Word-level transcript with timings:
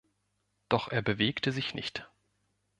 Doch 0.67 0.87
er 0.91 1.03
bewegte 1.03 1.51
sich 1.51 1.75
nicht. 1.75 2.09